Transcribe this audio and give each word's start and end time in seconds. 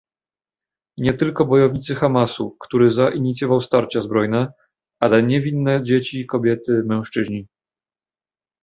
Nie 0.97 1.13
tylko 1.13 1.45
bojownicy 1.45 1.95
Hamasu, 1.95 2.55
który 2.59 2.91
zainicjował 2.91 3.61
starcia 3.61 4.01
zbrojne, 4.01 4.53
ale 4.99 5.23
niewinne 5.23 5.83
dzieci, 5.83 6.25
kobiety, 6.25 6.83
mężczyźni 6.85 7.47